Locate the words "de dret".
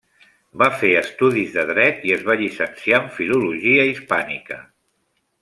1.57-2.07